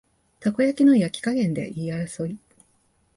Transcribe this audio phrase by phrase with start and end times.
[0.39, 2.39] たこ焼きの焼き加減で言い争い